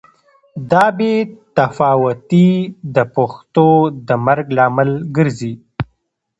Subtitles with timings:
[0.71, 1.13] دا بې
[1.57, 2.49] تفاوتي
[2.95, 3.67] د پښتو
[4.07, 5.53] د مرګ لامل ګرځي.